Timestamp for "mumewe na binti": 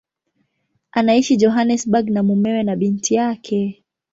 2.23-3.15